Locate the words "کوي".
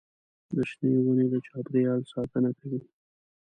2.59-2.81